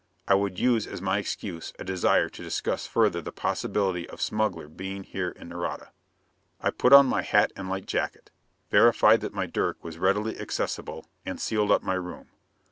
I 0.27 0.33
would 0.33 0.57
use 0.57 0.87
as 0.87 0.99
my 0.99 1.19
excuse 1.19 1.73
a 1.77 1.83
desire 1.83 2.27
to 2.27 2.41
discuss 2.43 2.87
further 2.87 3.21
the 3.21 3.31
possibility 3.31 4.09
of 4.09 4.19
smuggler 4.19 4.67
being 4.67 5.03
here 5.03 5.29
in 5.29 5.49
Nareda. 5.49 5.91
I 6.59 6.71
put 6.71 6.91
on 6.91 7.05
my 7.05 7.21
hat 7.21 7.51
and 7.55 7.67
a 7.67 7.69
light 7.69 7.85
jacket, 7.85 8.31
verified 8.71 9.21
that 9.21 9.35
my 9.35 9.45
dirk 9.45 9.83
was 9.83 9.99
readily 9.99 10.39
accessible 10.39 11.05
and 11.23 11.39
sealed 11.39 11.69
up 11.71 11.83
my 11.83 11.93
room. 11.93 12.29